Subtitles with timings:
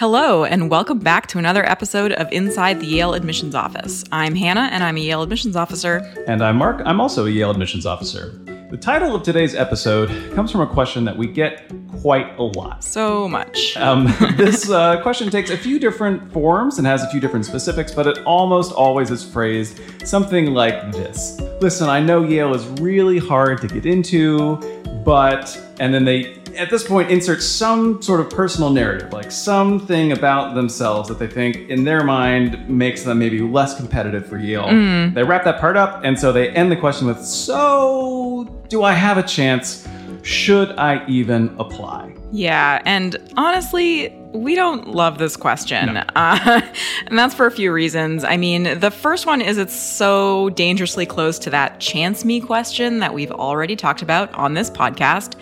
[0.00, 4.02] Hello, and welcome back to another episode of Inside the Yale Admissions Office.
[4.10, 5.98] I'm Hannah, and I'm a Yale Admissions Officer.
[6.26, 6.80] And I'm Mark.
[6.86, 8.30] I'm also a Yale Admissions Officer.
[8.70, 12.82] The title of today's episode comes from a question that we get quite a lot.
[12.82, 13.76] So much.
[13.76, 14.06] Um,
[14.38, 18.06] this uh, question takes a few different forms and has a few different specifics, but
[18.06, 23.60] it almost always is phrased something like this Listen, I know Yale is really hard
[23.60, 24.56] to get into,
[25.04, 30.12] but, and then they at this point insert some sort of personal narrative, like something
[30.12, 34.66] about themselves that they think in their mind makes them maybe less competitive for Yale.
[34.66, 35.14] Mm.
[35.14, 38.92] They wrap that part up, and so they end the question with, So, do I
[38.92, 39.86] have a chance?
[40.22, 42.14] Should I even apply?
[42.32, 45.94] Yeah, and honestly, we don't love this question.
[45.94, 46.04] No.
[46.20, 46.60] Uh,
[47.06, 48.24] and that's for a few reasons.
[48.24, 52.98] I mean, the first one is it's so dangerously close to that chance me question
[52.98, 55.34] that we've already talked about on this podcast.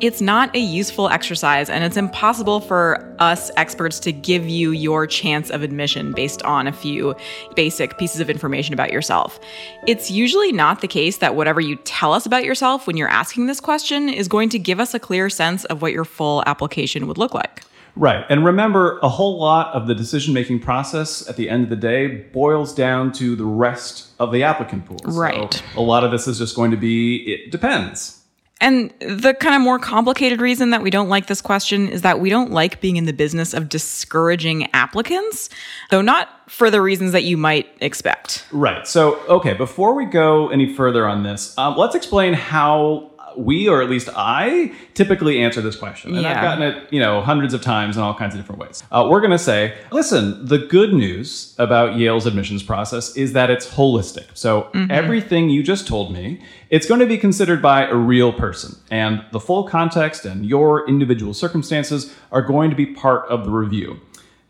[0.00, 5.06] It's not a useful exercise, and it's impossible for us experts to give you your
[5.06, 7.14] chance of admission based on a few
[7.54, 9.38] basic pieces of information about yourself.
[9.86, 13.46] It's usually not the case that whatever you tell us about yourself when you're asking
[13.46, 17.06] this question is going to give us a clear sense of what your full application
[17.06, 17.62] would look like.
[17.94, 18.24] Right.
[18.28, 21.76] And remember, a whole lot of the decision making process at the end of the
[21.76, 25.00] day boils down to the rest of the applicant pool.
[25.04, 25.52] Right.
[25.52, 28.22] So a lot of this is just going to be it depends.
[28.62, 32.20] And the kind of more complicated reason that we don't like this question is that
[32.20, 35.48] we don't like being in the business of discouraging applicants,
[35.90, 38.46] though not for the reasons that you might expect.
[38.52, 38.86] Right.
[38.86, 43.82] So, okay, before we go any further on this, um, let's explain how we, or
[43.82, 46.14] at least I, typically answer this question.
[46.14, 46.36] And yeah.
[46.36, 48.82] I've gotten it, you know, hundreds of times in all kinds of different ways.
[48.90, 53.50] Uh, we're going to say, listen, the good news about Yale's admissions process is that
[53.50, 54.26] it's holistic.
[54.34, 54.90] So mm-hmm.
[54.90, 58.76] everything you just told me, it's going to be considered by a real person.
[58.90, 63.50] And the full context and your individual circumstances are going to be part of the
[63.50, 64.00] review.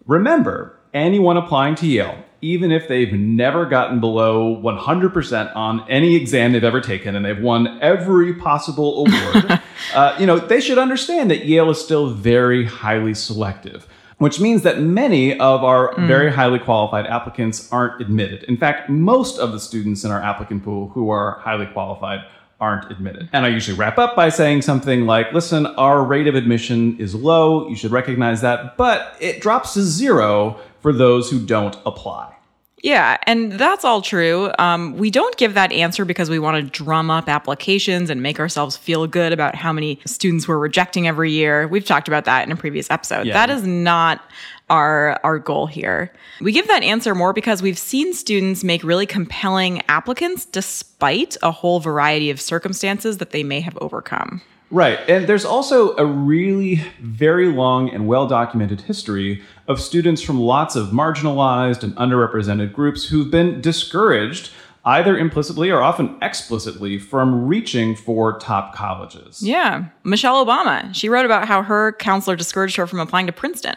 [0.06, 6.52] Remember, anyone applying to Yale even if they've never gotten below 100% on any exam
[6.52, 9.60] they've ever taken and they've won every possible award,
[9.94, 13.86] uh, you know, they should understand that Yale is still very highly selective.
[14.18, 16.06] Which means that many of our mm.
[16.06, 18.44] very highly qualified applicants aren't admitted.
[18.44, 22.20] In fact, most of the students in our applicant pool who are highly qualified
[22.60, 23.28] aren't admitted.
[23.32, 27.16] And I usually wrap up by saying something like, listen, our rate of admission is
[27.16, 27.68] low.
[27.68, 32.32] You should recognize that, but it drops to zero for those who don't apply.
[32.82, 34.50] Yeah, and that's all true.
[34.58, 38.40] Um, we don't give that answer because we want to drum up applications and make
[38.40, 41.68] ourselves feel good about how many students we're rejecting every year.
[41.68, 43.26] We've talked about that in a previous episode.
[43.26, 43.34] Yeah.
[43.34, 44.20] That is not
[44.68, 46.12] our our goal here.
[46.40, 51.52] We give that answer more because we've seen students make really compelling applicants despite a
[51.52, 54.42] whole variety of circumstances that they may have overcome.
[54.72, 54.98] Right.
[55.06, 60.76] And there's also a really very long and well documented history of students from lots
[60.76, 64.50] of marginalized and underrepresented groups who've been discouraged
[64.84, 69.42] either implicitly or often explicitly from reaching for top colleges.
[69.42, 69.84] Yeah.
[70.02, 73.76] Michelle Obama, she wrote about how her counselor discouraged her from applying to Princeton.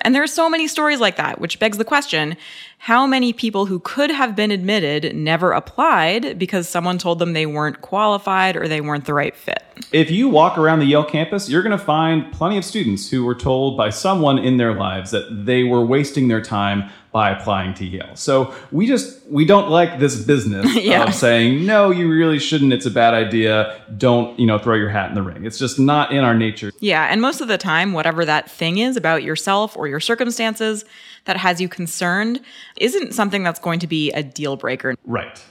[0.00, 2.36] And there are so many stories like that, which begs the question
[2.84, 7.46] how many people who could have been admitted never applied because someone told them they
[7.46, 9.62] weren't qualified or they weren't the right fit?
[9.90, 13.24] If you walk around the Yale campus, you're going to find plenty of students who
[13.24, 17.72] were told by someone in their lives that they were wasting their time by applying
[17.74, 18.16] to Yale.
[18.16, 21.04] So we just we don't like this business yeah.
[21.04, 22.72] of saying no, you really shouldn't.
[22.72, 23.80] It's a bad idea.
[23.96, 25.46] Don't you know throw your hat in the ring.
[25.46, 26.72] It's just not in our nature.
[26.80, 30.84] Yeah, and most of the time, whatever that thing is about yourself or your circumstances
[31.24, 32.40] that has you concerned
[32.78, 34.94] isn't something that's going to be a deal breaker.
[35.04, 35.42] Right.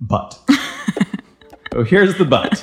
[0.00, 0.38] But.
[1.72, 2.62] so here's the but.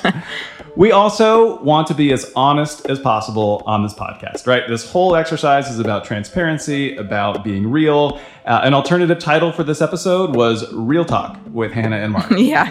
[0.76, 4.62] We also want to be as honest as possible on this podcast, right?
[4.68, 8.20] This whole exercise is about transparency, about being real.
[8.46, 12.30] Uh, an alternative title for this episode was Real Talk with Hannah and Mark.
[12.36, 12.70] yeah.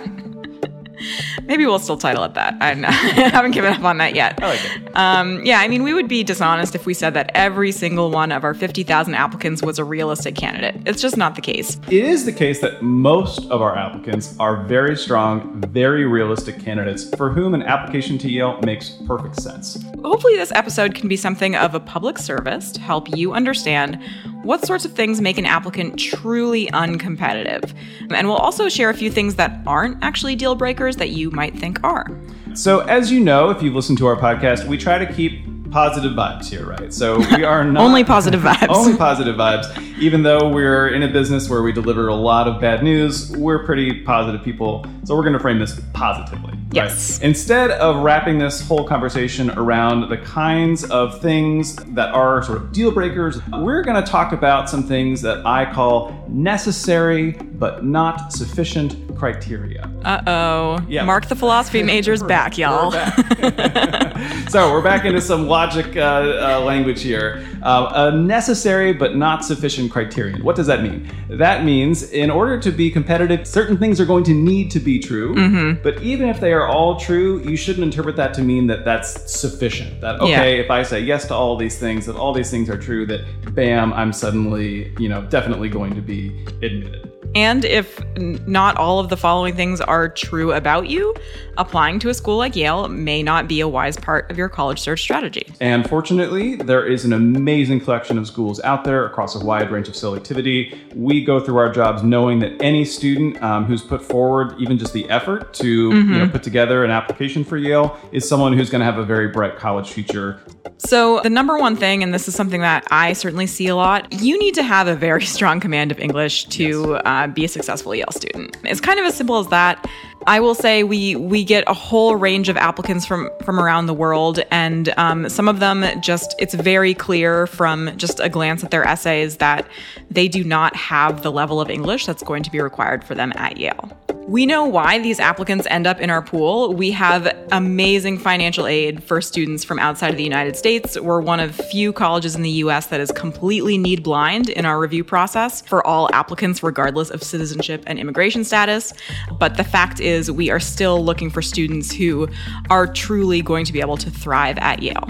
[1.49, 2.55] Maybe we'll still title it that.
[2.61, 2.91] I, I
[3.29, 4.41] haven't given up on that yet.
[4.41, 4.95] I like it.
[4.95, 8.31] Um, yeah, I mean, we would be dishonest if we said that every single one
[8.31, 10.79] of our 50,000 applicants was a realistic candidate.
[10.85, 11.79] It's just not the case.
[11.87, 17.09] It is the case that most of our applicants are very strong, very realistic candidates
[17.15, 19.83] for whom an application to Yale makes perfect sense.
[20.03, 23.99] Hopefully, this episode can be something of a public service to help you understand
[24.43, 27.73] what sorts of things make an applicant truly uncompetitive.
[28.09, 31.57] And we'll also share a few things that aren't actually deal breakers that you might
[31.57, 32.07] think are.
[32.53, 36.13] So, as you know, if you've listened to our podcast, we try to keep positive
[36.13, 36.93] vibes here, right?
[36.93, 38.69] So we are not only positive vibes.
[38.69, 39.99] only positive vibes.
[39.99, 43.65] Even though we're in a business where we deliver a lot of bad news, we're
[43.65, 44.85] pretty positive people.
[45.03, 46.53] So we're going to frame this positively.
[46.71, 47.19] Yes.
[47.19, 47.27] Right?
[47.27, 52.71] Instead of wrapping this whole conversation around the kinds of things that are sort of
[52.71, 58.31] deal breakers, we're going to talk about some things that I call necessary but not
[58.31, 59.91] sufficient criteria.
[60.03, 60.85] Uh oh.
[60.87, 61.03] Yeah.
[61.03, 62.91] Mark the philosophy major's back, y'all.
[62.91, 64.49] Back.
[64.49, 67.45] so we're back into some logic uh, uh, language here.
[67.61, 70.43] Uh, a necessary but not sufficient criterion.
[70.43, 71.11] What does that mean?
[71.29, 74.99] That means in order to be competitive, certain things are going to need to be
[74.99, 75.35] true.
[75.35, 75.83] Mm-hmm.
[75.83, 79.31] But even if they are all true, you shouldn't interpret that to mean that that's
[79.31, 79.99] sufficient.
[79.99, 80.63] That okay, yeah.
[80.63, 83.53] if I say yes to all these things, that all these things are true, that
[83.53, 86.29] bam, I'm suddenly you know definitely going to be
[86.61, 87.08] admitted.
[87.35, 91.13] And if not all of the following things are true about you,
[91.57, 94.79] applying to a school like Yale may not be a wise part of your college
[94.79, 95.47] search strategy.
[95.61, 99.87] And fortunately, there is an amazing collection of schools out there across a wide range
[99.87, 100.75] of selectivity.
[100.95, 104.93] We go through our jobs knowing that any student um, who's put forward even just
[104.93, 106.13] the effort to mm-hmm.
[106.13, 109.05] you know, put together an application for Yale is someone who's going to have a
[109.05, 110.39] very bright college future.
[110.77, 114.11] So, the number one thing, and this is something that I certainly see a lot,
[114.13, 117.01] you need to have a very strong command of English to yes.
[117.05, 118.57] uh, be a successful Yale student.
[118.63, 119.87] It's kind of as simple as that.
[120.27, 123.93] I will say we we get a whole range of applicants from from around the
[123.93, 128.71] world, and um, some of them just it's very clear from just a glance at
[128.71, 129.65] their essays that
[130.11, 133.31] they do not have the level of English that's going to be required for them
[133.35, 133.89] at Yale.
[134.29, 136.75] We know why these applicants end up in our pool.
[136.75, 140.99] We have amazing financial aid for students from outside of the United States.
[140.99, 144.79] We're one of few colleges in the US that is completely need blind in our
[144.79, 148.93] review process for all applicants, regardless of citizenship and immigration status.
[149.39, 152.27] But the fact is, we are still looking for students who
[152.69, 155.09] are truly going to be able to thrive at Yale.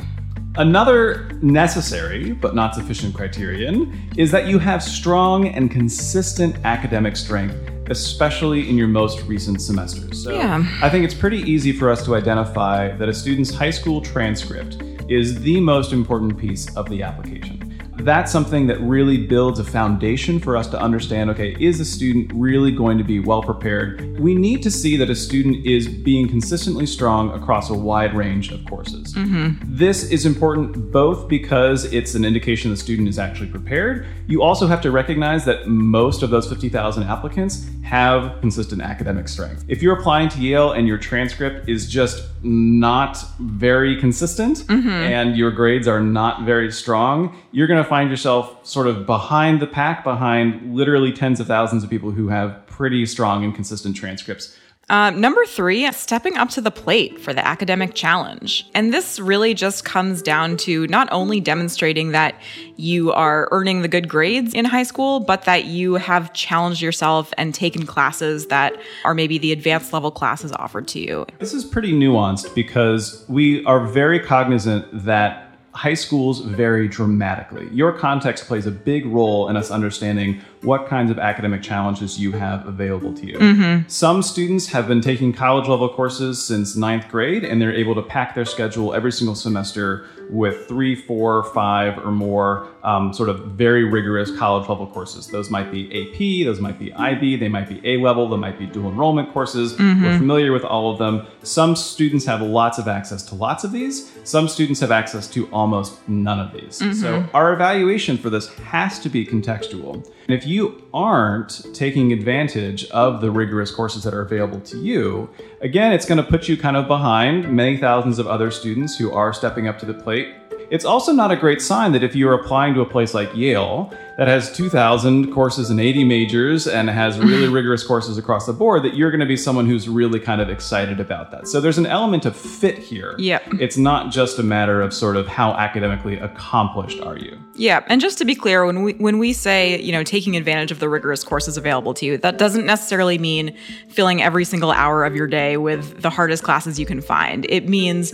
[0.56, 7.79] Another necessary but not sufficient criterion is that you have strong and consistent academic strength
[7.90, 10.24] especially in your most recent semesters.
[10.24, 10.64] So yeah.
[10.82, 14.82] I think it's pretty easy for us to identify that a student's high school transcript
[15.10, 17.59] is the most important piece of the application
[18.00, 22.32] that's something that really builds a foundation for us to understand okay, is a student
[22.34, 24.20] really going to be well prepared?
[24.20, 28.52] We need to see that a student is being consistently strong across a wide range
[28.52, 29.14] of courses.
[29.14, 29.64] Mm-hmm.
[29.64, 34.08] This is important both because it's an indication the student is actually prepared.
[34.28, 39.66] You also have to recognize that most of those 50,000 applicants have consistent academic strength.
[39.68, 44.90] If you're applying to Yale and your transcript is just not very consistent mm-hmm.
[44.90, 49.62] and your grades are not very strong, you're going to find yourself sort of behind
[49.62, 53.96] the pack, behind literally tens of thousands of people who have pretty strong and consistent
[53.96, 54.58] transcripts.
[54.90, 58.68] Uh, number three, stepping up to the plate for the academic challenge.
[58.74, 62.36] And this really just comes down to not only demonstrating that
[62.76, 67.32] you are earning the good grades in high school, but that you have challenged yourself
[67.38, 68.76] and taken classes that
[69.06, 71.26] are maybe the advanced level classes offered to you.
[71.40, 77.70] This is pretty nuanced because we are very cognizant that high schools vary dramatically.
[77.72, 82.34] Your context plays a big role in us understanding what kinds of academic challenges you
[82.34, 83.38] have available to you.
[83.38, 83.88] Mm-hmm.
[83.88, 88.02] Some students have been taking college level courses since ninth grade, and they're able to
[88.02, 93.40] pack their schedule every single semester with three, four, five, or more um, sort of
[93.52, 95.28] very rigorous college level courses.
[95.28, 98.60] Those might be AP, those might be IB, they might be A level, they might
[98.60, 99.74] be dual enrollment courses.
[99.74, 100.04] Mm-hmm.
[100.04, 101.26] We're familiar with all of them.
[101.44, 105.50] Some students have lots of access to lots of these, some students have access to
[105.52, 106.80] almost none of these.
[106.80, 106.94] Mm-hmm.
[106.94, 110.06] So our evaluation for this has to be contextual.
[110.30, 115.30] And if you aren't taking advantage of the rigorous courses that are available to you,
[115.62, 119.12] again, it's going to put you kind of behind many thousands of other students who
[119.12, 120.34] are stepping up to the plate
[120.72, 123.94] it's also not a great sign that if you're applying to a place like Yale
[124.18, 128.84] that has 2,000 courses and 80 majors and has really rigorous courses across the board,
[128.84, 131.48] that you're going to be someone who's really kind of excited about that.
[131.48, 133.16] So there's an element of fit here.
[133.18, 133.40] Yeah.
[133.60, 137.40] It's not just a matter of sort of how academically accomplished are you.
[137.60, 140.72] Yeah, and just to be clear, when we when we say you know taking advantage
[140.72, 143.54] of the rigorous courses available to you, that doesn't necessarily mean
[143.90, 147.46] filling every single hour of your day with the hardest classes you can find.
[147.50, 148.14] It means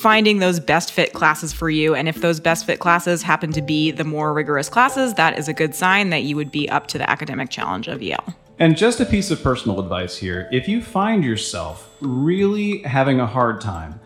[0.00, 3.62] finding those best fit classes for you and if those best fit classes happen to
[3.62, 6.86] be the more rigorous classes, that is a good sign that you would be up
[6.88, 8.24] to the academic challenge of Yale.
[8.58, 13.26] And just a piece of personal advice here if you find yourself really having a
[13.26, 14.00] hard time,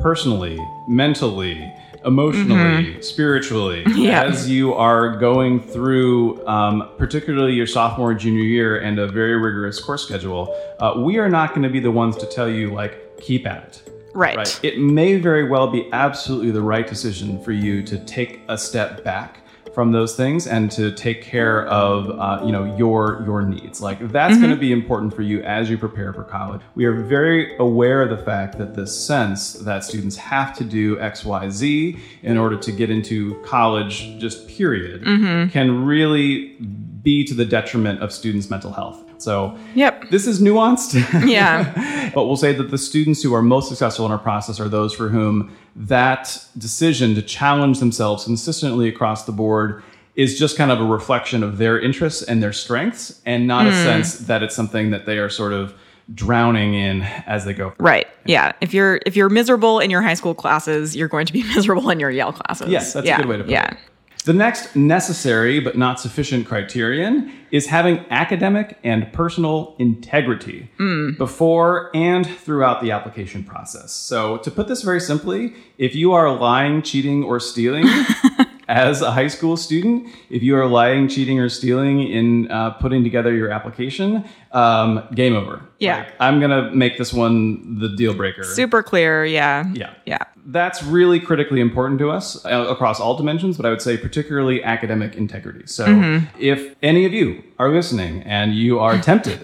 [0.00, 1.72] personally, mentally,
[2.04, 3.00] emotionally, mm-hmm.
[3.00, 4.22] spiritually, yeah.
[4.22, 9.80] as you are going through, um, particularly your sophomore, junior year, and a very rigorous
[9.80, 13.18] course schedule, uh, we are not going to be the ones to tell you, like,
[13.20, 13.85] keep at it
[14.16, 14.36] Right.
[14.36, 14.60] right.
[14.64, 19.04] It may very well be absolutely the right decision for you to take a step
[19.04, 19.42] back
[19.76, 23.98] from those things and to take care of uh, you know your your needs like
[24.10, 24.42] that's mm-hmm.
[24.44, 28.00] going to be important for you as you prepare for college we are very aware
[28.00, 32.72] of the fact that this sense that students have to do xyz in order to
[32.72, 35.50] get into college just period mm-hmm.
[35.50, 36.56] can really
[37.02, 40.10] be to the detriment of students mental health so, yep.
[40.10, 40.94] this is nuanced.
[41.26, 42.10] Yeah.
[42.14, 44.94] but we'll say that the students who are most successful in our process are those
[44.94, 49.82] for whom that decision to challenge themselves consistently across the board
[50.14, 53.68] is just kind of a reflection of their interests and their strengths and not mm.
[53.68, 53.82] a hmm.
[53.82, 55.74] sense that it's something that they are sort of
[56.14, 57.74] drowning in as they go.
[57.78, 58.06] Right.
[58.24, 58.52] Yeah.
[58.60, 61.90] If you're if you're miserable in your high school classes, you're going to be miserable
[61.90, 62.68] in your Yale classes.
[62.68, 63.16] Yes, that's yeah.
[63.16, 63.72] a good way to put yeah.
[63.72, 63.78] it.
[64.26, 71.16] The next necessary but not sufficient criterion is having academic and personal integrity mm.
[71.16, 73.92] before and throughout the application process.
[73.92, 77.84] So, to put this very simply, if you are lying, cheating, or stealing,
[78.68, 83.04] as a high school student, if you are lying, cheating, or stealing in uh, putting
[83.04, 85.62] together your application, um, game over.
[85.78, 85.98] Yeah.
[85.98, 88.42] Like, I'm going to make this one the deal breaker.
[88.42, 89.24] Super clear.
[89.24, 89.70] Yeah.
[89.72, 89.94] Yeah.
[90.04, 90.18] Yeah.
[90.46, 94.62] That's really critically important to us uh, across all dimensions, but I would say particularly
[94.62, 95.66] academic integrity.
[95.66, 96.26] So mm-hmm.
[96.40, 99.40] if any of you are listening and you are tempted,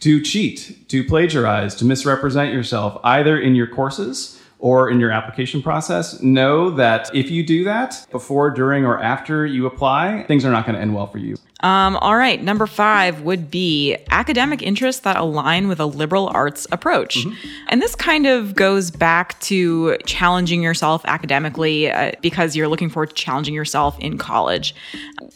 [0.00, 5.60] to cheat, to plagiarize, to misrepresent yourself, either in your courses or in your application
[5.60, 10.50] process, know that if you do that before, during, or after you apply, things are
[10.50, 11.36] not going to end well for you.
[11.64, 16.66] Um, all right, number five would be academic interests that align with a liberal arts
[16.70, 17.16] approach.
[17.16, 17.48] Mm-hmm.
[17.68, 23.08] And this kind of goes back to challenging yourself academically uh, because you're looking forward
[23.08, 24.74] to challenging yourself in college.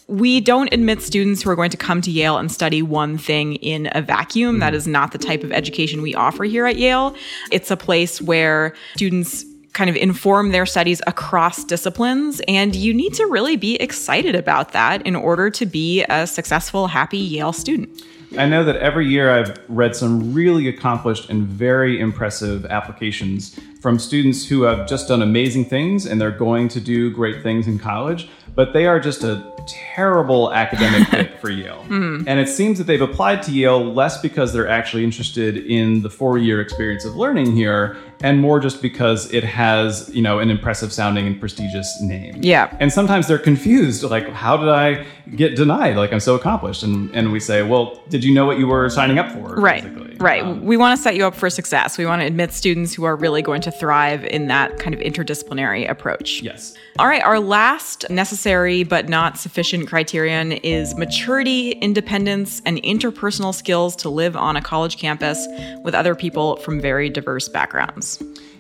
[0.06, 3.54] We don't admit students who are going to come to Yale and study one thing
[3.54, 4.56] in a vacuum.
[4.56, 4.60] Mm-hmm.
[4.60, 7.16] That is not the type of education we offer here at Yale.
[7.50, 12.40] It's a place where students kind of inform their studies across disciplines.
[12.48, 16.88] And you need to really be excited about that in order to be a successful,
[16.88, 18.02] happy Yale student.
[18.36, 23.98] I know that every year I've read some really accomplished and very impressive applications from
[23.98, 27.78] students who have just done amazing things and they're going to do great things in
[27.78, 31.84] college, but they are just a terrible academic fit for Yale.
[31.88, 32.24] Mm.
[32.26, 36.10] And it seems that they've applied to Yale less because they're actually interested in the
[36.10, 40.50] four year experience of learning here and more just because it has, you know, an
[40.50, 42.38] impressive sounding and prestigious name.
[42.42, 42.76] Yeah.
[42.80, 45.06] And sometimes they're confused, like, how did I
[45.36, 45.96] get denied?
[45.96, 46.82] Like, I'm so accomplished.
[46.82, 49.54] And, and we say, well, did you know what you were signing up for?
[49.54, 49.82] Right.
[49.82, 50.16] Basically?
[50.16, 50.42] Right.
[50.42, 51.96] Um, we want to set you up for success.
[51.96, 55.00] We want to admit students who are really going to thrive in that kind of
[55.00, 56.42] interdisciplinary approach.
[56.42, 56.74] Yes.
[56.98, 57.22] All right.
[57.22, 64.36] Our last necessary but not sufficient criterion is maturity, independence, and interpersonal skills to live
[64.36, 65.46] on a college campus
[65.82, 68.07] with other people from very diverse backgrounds.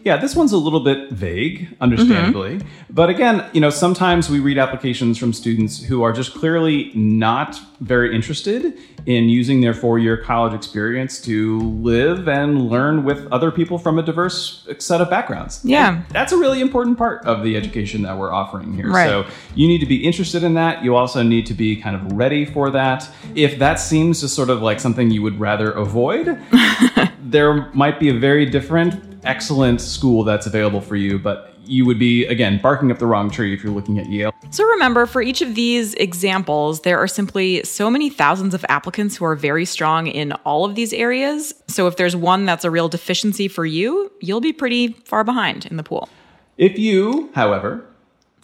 [0.04, 2.56] Yeah, this one's a little bit vague, understandably.
[2.56, 2.68] Mm-hmm.
[2.90, 7.60] But again, you know, sometimes we read applications from students who are just clearly not
[7.80, 13.50] very interested in using their four year college experience to live and learn with other
[13.50, 15.60] people from a diverse set of backgrounds.
[15.64, 15.96] Yeah.
[15.96, 18.90] And that's a really important part of the education that we're offering here.
[18.90, 19.08] Right.
[19.08, 20.84] So you need to be interested in that.
[20.84, 23.08] You also need to be kind of ready for that.
[23.34, 26.38] If that seems to sort of like something you would rather avoid,
[27.20, 31.98] there might be a very different excellent school that's available for you, but you would
[31.98, 34.32] be, again, barking up the wrong tree if you're looking at Yale.
[34.50, 39.16] So remember, for each of these examples, there are simply so many thousands of applicants
[39.16, 41.52] who are very strong in all of these areas.
[41.68, 45.66] So if there's one that's a real deficiency for you, you'll be pretty far behind
[45.66, 46.08] in the pool.
[46.56, 47.84] If you, however,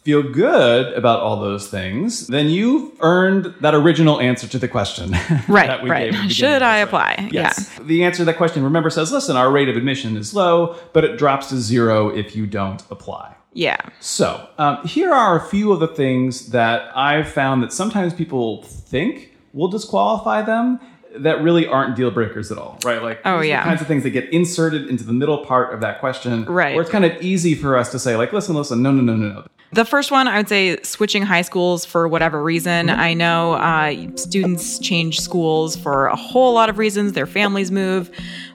[0.05, 5.15] feel good about all those things, then you've earned that original answer to the question.
[5.49, 6.31] Right, right.
[6.31, 7.29] Should I apply?
[7.31, 7.71] Yes.
[7.79, 7.85] Yeah.
[7.85, 11.05] The answer to that question, remember, says, listen, our rate of admission is low, but
[11.05, 13.35] it drops to zero if you don't apply.
[13.53, 13.77] Yeah.
[14.01, 18.63] So um, here are a few of the things that I've found that sometimes people
[18.63, 20.81] think will disqualify them
[21.19, 23.03] that really aren't deal breakers at all, right?
[23.03, 26.01] Like, oh yeah, kinds of things that get inserted into the middle part of that
[26.01, 26.75] question, right?
[26.75, 29.17] Where it's kind of easy for us to say, like, listen, listen, no, no, no,
[29.17, 29.47] no, no.
[29.73, 32.87] The first one, I would say switching high schools for whatever reason.
[32.87, 33.01] Mm-hmm.
[33.01, 37.15] I know uh, students change schools for a whole lot of reasons.
[37.15, 38.09] Their families move,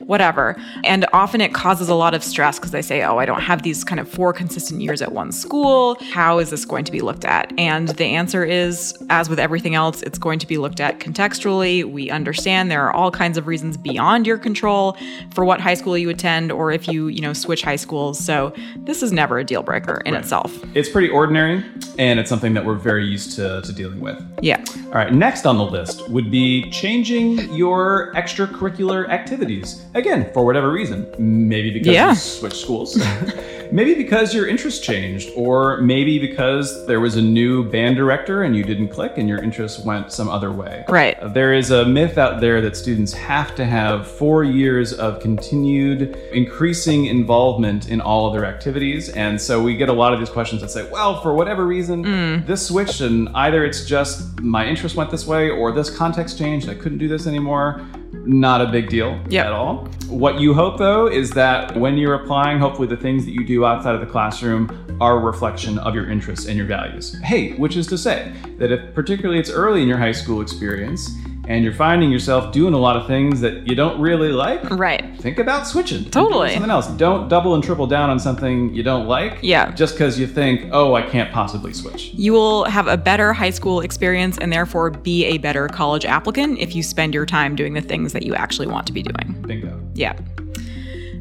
[0.09, 0.55] whatever.
[0.83, 3.61] And often it causes a lot of stress because they say, oh, I don't have
[3.61, 5.97] these kind of four consistent years at one school.
[6.11, 7.53] How is this going to be looked at?
[7.59, 11.85] And the answer is, as with everything else, it's going to be looked at contextually.
[11.85, 14.97] We understand there are all kinds of reasons beyond your control
[15.31, 18.17] for what high school you attend or if you, you know, switch high schools.
[18.17, 20.23] So this is never a deal breaker in right.
[20.23, 20.51] itself.
[20.73, 21.63] It's pretty ordinary,
[21.99, 24.19] and it's something that we're very used to, to dealing with.
[24.41, 24.63] Yeah.
[24.87, 29.85] All right, next on the list would be changing your extracurricular activities.
[30.00, 31.06] Again, for whatever reason.
[31.20, 32.10] Maybe because Yeah.
[32.12, 32.98] you switched schools.
[33.72, 38.56] maybe because your interests changed, or maybe because there was a new band director and
[38.56, 40.86] you didn't click and your interests went some other way.
[40.88, 41.20] Right.
[41.20, 45.20] Uh, There is a myth out there that students have to have four years of
[45.20, 49.10] continued increasing involvement in all of their activities.
[49.10, 52.06] And so we get a lot of these questions that say, well, for whatever reason,
[52.06, 52.46] Mm.
[52.48, 56.70] this switched, and either it's just my interest went this way, or this context changed,
[56.70, 57.82] I couldn't do this anymore.
[58.13, 59.45] Not a big deal Yep.
[59.45, 59.87] at all.
[60.07, 63.65] What you hope, though, is that when you're applying, hopefully the things that you do
[63.65, 67.17] outside of the classroom are a reflection of your interests and your values.
[67.23, 71.11] Hey, which is to say that if particularly it's early in your high school experience
[71.50, 75.03] and you're finding yourself doing a lot of things that you don't really like, Right.
[75.20, 76.06] think about switching.
[76.06, 76.51] Totally.
[76.53, 76.88] Something else.
[76.88, 79.39] Don't double and triple down on something you don't like.
[79.41, 79.72] Yeah.
[79.72, 82.12] Just because you think, oh, I can't possibly switch.
[82.13, 86.60] You will have a better high school experience and therefore be a better college applicant
[86.60, 89.36] if you spend your time doing the things that you actually want to be doing.
[89.48, 89.79] Bingo.
[89.96, 90.13] Yeah.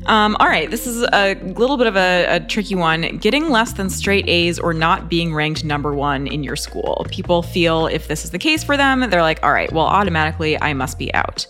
[0.08, 3.18] Um, all right, this is a little bit of a, a tricky one.
[3.18, 7.06] Getting less than straight A's or not being ranked number one in your school.
[7.10, 10.60] People feel if this is the case for them, they're like, all right, well, automatically
[10.62, 11.46] I must be out.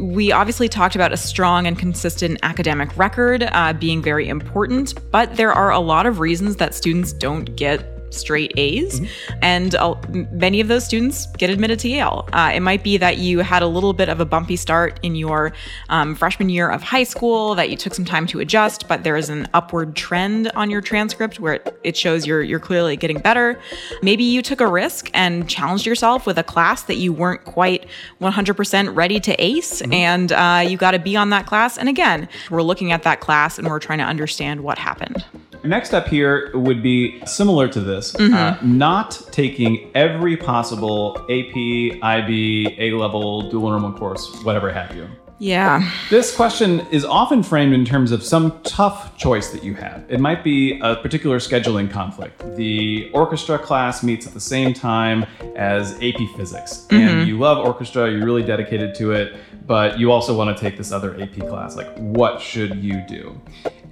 [0.00, 5.34] We obviously talked about a strong and consistent academic record uh, being very important, but
[5.34, 9.00] there are a lot of reasons that students don't get straight A's,
[9.42, 12.28] and uh, m- many of those students get admitted to Yale.
[12.32, 15.14] Uh, it might be that you had a little bit of a bumpy start in
[15.14, 15.52] your
[15.88, 19.16] um, freshman year of high school, that you took some time to adjust, but there
[19.16, 23.18] is an upward trend on your transcript where it, it shows you're you're clearly getting
[23.18, 23.60] better.
[24.02, 27.86] Maybe you took a risk and challenged yourself with a class that you weren't quite
[28.20, 31.78] 100% ready to ace, and uh, you got to be on that class.
[31.78, 35.24] And again, we're looking at that class and we're trying to understand what happened.
[35.64, 38.34] Next up here would be similar to this, Mm-hmm.
[38.34, 45.08] uh, not taking every possible AP, IB, A level, dual enrollment course, whatever have you.
[45.38, 45.90] Yeah.
[46.08, 50.02] This question is often framed in terms of some tough choice that you have.
[50.08, 52.42] It might be a particular scheduling conflict.
[52.56, 58.10] The orchestra class meets at the same time as AP physics, and you love orchestra,
[58.10, 59.36] you're really dedicated to it,
[59.66, 61.76] but you also want to take this other AP class.
[61.76, 63.38] Like, what should you do?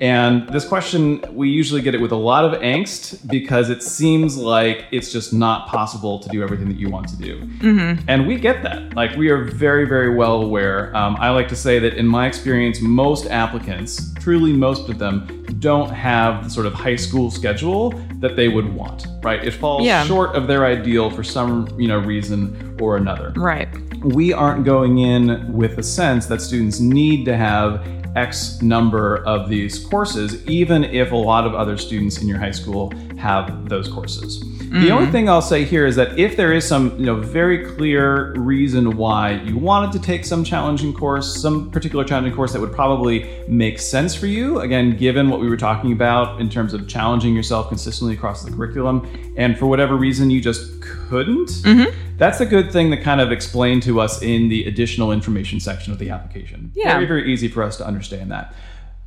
[0.01, 4.37] And this question, we usually get it with a lot of angst because it seems
[4.37, 7.49] like it's just not possible to do everything that you want to do.
[8.09, 8.95] And we get that.
[8.95, 10.95] Like, we are very, very well aware.
[10.97, 15.45] Um, I like to say that in my experience, most applicants, truly most of them,
[15.61, 19.43] don't have the sort of high school schedule that they would want, right?
[19.45, 20.05] It falls Yeah.
[20.05, 23.69] short of their ideal for some, you know, reason or another Right.
[24.03, 27.81] we aren't going in with a sense that students need to have
[28.17, 32.51] X number of these courses, even if a lot of other students in your high
[32.51, 34.43] school have those courses.
[34.75, 35.13] The only mm-hmm.
[35.13, 38.97] thing I'll say here is that if there is some, you know, very clear reason
[38.97, 43.31] why you wanted to take some challenging course, some particular challenging course that would probably
[43.47, 47.37] make sense for you, again, given what we were talking about in terms of challenging
[47.37, 51.97] yourself consistently across the curriculum, and for whatever reason you just couldn't, mm-hmm.
[52.17, 55.93] That's a good thing to kind of explain to us in the additional information section
[55.93, 56.73] of the application.
[56.75, 56.93] Yeah.
[56.95, 58.55] Very, very easy for us to understand that.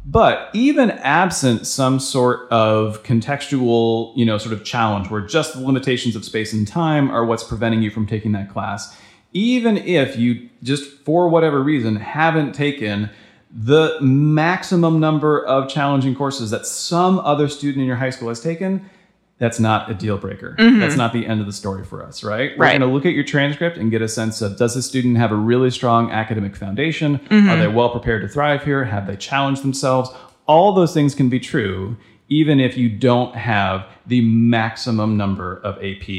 [0.06, 5.60] But even absent some sort of contextual, you know, sort of challenge where just the
[5.60, 8.98] limitations of space and time are what's preventing you from taking that class,
[9.34, 13.10] even if you just for whatever reason haven't taken
[13.52, 18.40] the maximum number of challenging courses that some other student in your high school has
[18.40, 18.90] taken,
[19.40, 20.56] that's not a deal breaker.
[20.58, 22.38] That's not the end of the story for us, right?
[22.40, 22.62] We're Mm-hmm.
[22.62, 22.72] Right.
[22.80, 25.32] going to look at your transcript and get a sense of does this student have
[25.32, 27.20] a really strong academic foundation?
[27.20, 27.50] Mm-hmm.
[27.50, 28.84] Are they well prepared to thrive here?
[28.86, 30.10] Have they challenged themselves?
[30.48, 31.98] All those things can be true
[32.30, 36.10] even if you don't have the maximum number of AP,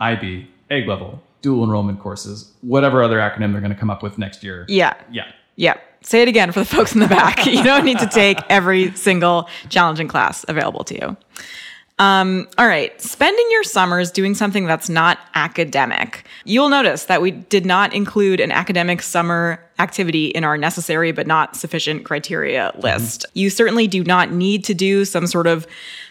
[0.00, 4.18] IB, A level, dual enrollment courses, whatever other acronym they're going to come up with
[4.18, 4.66] next year.
[4.68, 4.94] Yeah.
[5.10, 5.24] Yeah.
[5.56, 5.74] Yeah.
[6.02, 7.46] Say it again for the folks in the back.
[7.46, 11.16] you don't need to take every single challenging class available to you.
[11.98, 13.00] Um, all right.
[13.00, 16.26] Spending your summers doing something that's not academic.
[16.44, 21.26] You'll notice that we did not include an academic summer activity in our necessary but
[21.26, 23.26] not sufficient criteria list.
[23.34, 25.66] You certainly do not need to do some sort of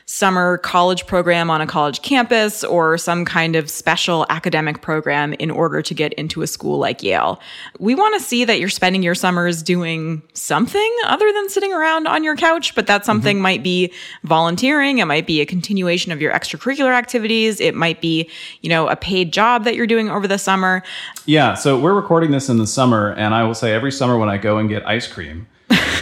[0.06, 5.49] summer college program on a college campus or some kind of special academic program in
[5.49, 7.39] order to get into a school like Yale.
[7.80, 12.08] We want to see that you're spending your summers doing something other than sitting around
[12.08, 13.43] on your couch, but that something mm-hmm.
[13.43, 18.30] might be volunteering, it might be a continuation of your extracurricular activities, it might be,
[18.62, 20.84] you know, a paid job that you're doing over the summer.
[21.26, 24.30] Yeah, so we're recording this in the summer, and I will say every summer when
[24.30, 25.48] I go and get ice cream,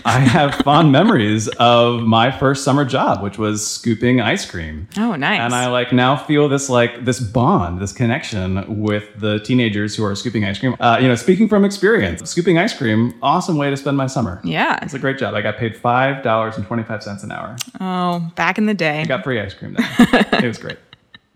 [0.06, 4.88] I have fond memories of my first summer job, which was scooping ice cream.
[4.98, 5.40] Oh, nice.
[5.40, 10.04] And I like now feel this like this bond, this connection with the teenagers who
[10.04, 10.76] are scooping ice cream.
[10.80, 14.42] Uh, you know, speaking from experience, scooping ice cream, awesome way to spend my summer.
[14.44, 14.80] Yeah.
[14.82, 15.34] It's a great job.
[15.36, 17.56] I got paid five dollars and twenty five cents an hour.
[17.80, 19.02] Oh, back in the day.
[19.02, 19.76] I got free ice cream.
[19.76, 20.26] Then.
[20.44, 20.80] it was great.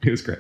[0.03, 0.39] It was great.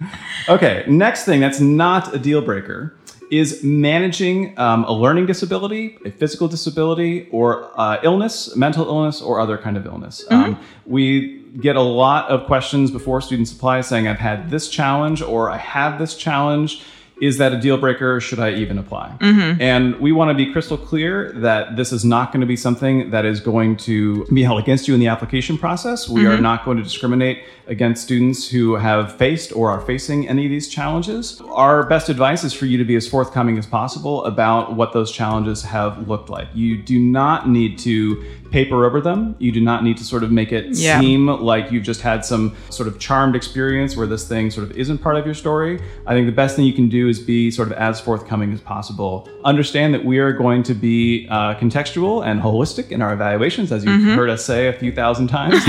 [0.48, 2.95] okay, next thing that's not a deal breaker
[3.30, 9.40] is managing um, a learning disability, a physical disability, or uh, illness, mental illness, or
[9.40, 10.24] other kind of illness.
[10.30, 10.54] Mm-hmm.
[10.54, 15.22] Um, we get a lot of questions before students apply saying, I've had this challenge
[15.22, 16.82] or I have this challenge
[17.20, 18.20] is that a deal breaker?
[18.20, 19.16] Should I even apply?
[19.20, 19.60] Mm-hmm.
[19.60, 23.10] And we want to be crystal clear that this is not going to be something
[23.10, 26.08] that is going to be held against you in the application process.
[26.08, 26.32] We mm-hmm.
[26.32, 30.50] are not going to discriminate against students who have faced or are facing any of
[30.50, 31.40] these challenges.
[31.50, 35.10] Our best advice is for you to be as forthcoming as possible about what those
[35.10, 36.48] challenges have looked like.
[36.54, 39.34] You do not need to paper over them.
[39.38, 41.00] You do not need to sort of make it yeah.
[41.00, 44.76] seem like you've just had some sort of charmed experience where this thing sort of
[44.76, 45.80] isn't part of your story.
[46.06, 48.60] I think the best thing you can do is be sort of as forthcoming as
[48.60, 49.28] possible.
[49.44, 53.84] Understand that we are going to be uh, contextual and holistic in our evaluations, as
[53.84, 54.14] you've mm-hmm.
[54.14, 55.62] heard us say a few thousand times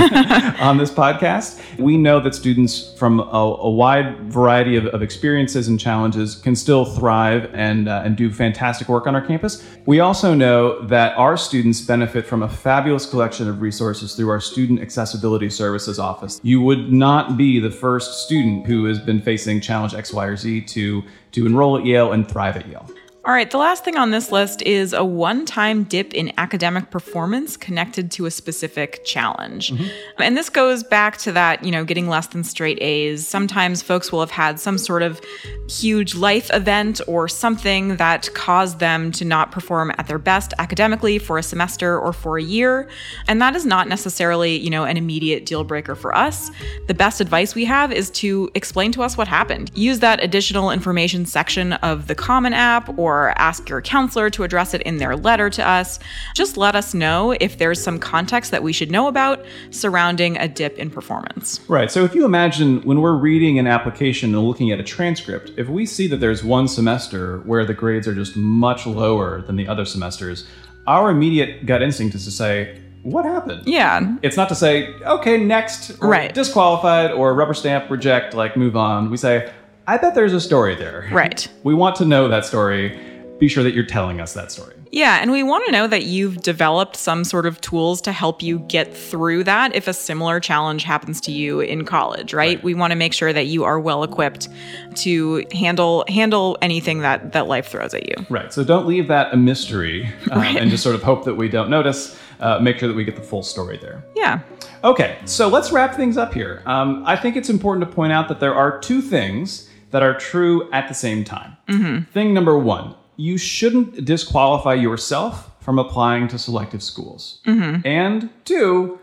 [0.60, 5.68] on this podcast we know that students from a, a wide variety of, of, experiences
[5.68, 9.64] and challenges can still thrive and, uh, and do fantastic work on our campus.
[9.86, 14.42] We also know that our students benefit from a fabulous collection of resources through our
[14.42, 16.38] Student Accessibility Services Office.
[16.42, 20.36] You would not be the first student who has been facing challenge X, Y, or
[20.36, 21.02] Z to,
[21.32, 22.86] to enroll at Yale and thrive at Yale.
[23.28, 26.90] All right, the last thing on this list is a one time dip in academic
[26.90, 29.70] performance connected to a specific challenge.
[29.70, 30.22] Mm-hmm.
[30.22, 33.28] And this goes back to that, you know, getting less than straight A's.
[33.28, 35.20] Sometimes folks will have had some sort of
[35.68, 41.18] huge life event or something that caused them to not perform at their best academically
[41.18, 42.88] for a semester or for a year.
[43.26, 46.50] And that is not necessarily, you know, an immediate deal breaker for us.
[46.86, 49.70] The best advice we have is to explain to us what happened.
[49.74, 54.44] Use that additional information section of the Common App or or ask your counselor to
[54.44, 55.98] address it in their letter to us.
[56.34, 60.48] Just let us know if there's some context that we should know about surrounding a
[60.48, 61.60] dip in performance.
[61.68, 61.90] Right.
[61.90, 65.68] So if you imagine when we're reading an application and looking at a transcript, if
[65.68, 69.66] we see that there's one semester where the grades are just much lower than the
[69.66, 70.46] other semesters,
[70.86, 73.62] our immediate gut instinct is to say, what happened?
[73.66, 74.16] Yeah.
[74.22, 76.34] It's not to say, okay, next, right.
[76.34, 79.10] disqualified, or rubber stamp, reject, like move on.
[79.10, 79.52] We say,
[79.86, 81.08] I bet there's a story there.
[81.10, 81.48] Right.
[81.62, 82.98] We want to know that story
[83.38, 84.74] be sure that you're telling us that story.
[84.90, 88.42] Yeah, and we want to know that you've developed some sort of tools to help
[88.42, 92.56] you get through that if a similar challenge happens to you in college, right?
[92.56, 92.64] right.
[92.64, 94.48] We want to make sure that you are well equipped
[94.96, 98.26] to handle handle anything that that life throws at you.
[98.30, 98.52] Right.
[98.52, 100.56] So don't leave that a mystery um, right.
[100.56, 102.18] and just sort of hope that we don't notice.
[102.40, 104.04] Uh, make sure that we get the full story there.
[104.14, 104.40] Yeah.
[104.84, 106.62] Okay, so let's wrap things up here.
[106.66, 110.16] Um, I think it's important to point out that there are two things that are
[110.16, 111.56] true at the same time.
[111.68, 112.10] Mm-hmm.
[112.12, 117.40] Thing number one you shouldn't disqualify yourself from applying to selective schools.
[117.44, 117.86] Mm-hmm.
[117.86, 118.98] And two,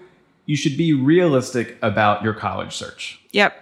[0.45, 3.19] you should be realistic about your college search.
[3.33, 3.61] Yep.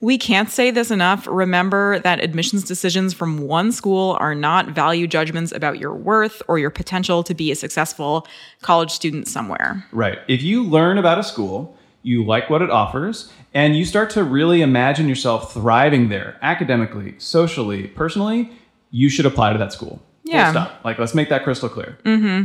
[0.00, 1.28] We can't say this enough.
[1.30, 6.58] Remember that admissions decisions from one school are not value judgments about your worth or
[6.58, 8.26] your potential to be a successful
[8.60, 9.86] college student somewhere.
[9.92, 10.18] Right.
[10.26, 14.24] If you learn about a school, you like what it offers, and you start to
[14.24, 18.50] really imagine yourself thriving there academically, socially, personally,
[18.92, 20.00] you should apply to that school.
[20.32, 20.50] Yeah.
[20.50, 20.84] stop.
[20.84, 21.98] Like, let's make that crystal clear.
[22.04, 22.44] Mm-hmm.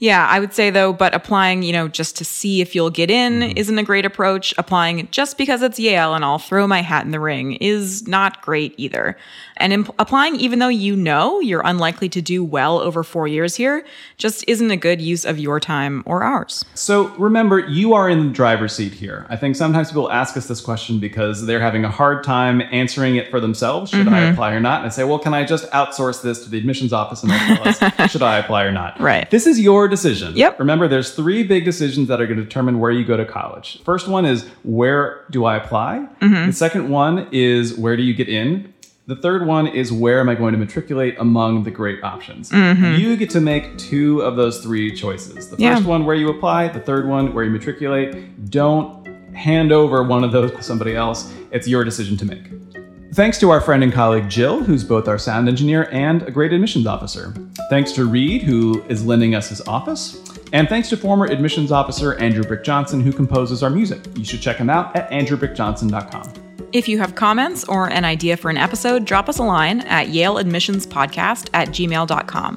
[0.00, 3.10] Yeah, I would say though, but applying, you know, just to see if you'll get
[3.10, 3.58] in mm-hmm.
[3.58, 4.54] isn't a great approach.
[4.56, 8.40] Applying just because it's Yale and I'll throw my hat in the ring is not
[8.42, 9.16] great either.
[9.56, 13.56] And imp- applying, even though you know you're unlikely to do well over four years
[13.56, 13.84] here,
[14.16, 16.64] just isn't a good use of your time or ours.
[16.74, 19.26] So remember, you are in the driver's seat here.
[19.28, 23.16] I think sometimes people ask us this question because they're having a hard time answering
[23.16, 23.90] it for themselves.
[23.90, 24.14] Should mm-hmm.
[24.14, 24.82] I apply or not?
[24.82, 27.72] And I say, well, can I just outsource this to the admissions office and they'll
[27.72, 28.98] tell us, should I apply or not?
[29.00, 29.30] Right.
[29.30, 30.36] This is your decision.
[30.36, 30.58] Yep.
[30.58, 33.82] Remember, there's three big decisions that are going to determine where you go to college.
[33.82, 36.08] First one is where do I apply?
[36.20, 36.46] Mm-hmm.
[36.46, 38.72] The second one is where do you get in?
[39.06, 42.50] The third one is where am I going to matriculate among the great options?
[42.50, 43.00] Mm-hmm.
[43.00, 45.48] You get to make two of those three choices.
[45.48, 45.80] The first yeah.
[45.80, 48.50] one, where you apply, the third one, where you matriculate.
[48.50, 51.32] Don't hand over one of those to somebody else.
[51.50, 52.67] It's your decision to make.
[53.14, 56.52] Thanks to our friend and colleague Jill, who's both our sound engineer and a great
[56.52, 57.32] admissions officer.
[57.70, 60.22] Thanks to Reed, who is lending us his office.
[60.52, 64.00] And thanks to former admissions officer Andrew Brick Johnson, who composes our music.
[64.16, 66.32] You should check him out at andrewbrickjohnson.com.
[66.72, 70.08] If you have comments or an idea for an episode, drop us a line at
[70.08, 72.56] yaleadmissionspodcast at gmail.com.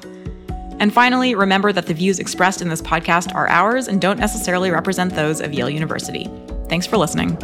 [0.80, 4.70] And finally, remember that the views expressed in this podcast are ours and don't necessarily
[4.70, 6.28] represent those of Yale University.
[6.68, 7.38] Thanks for listening.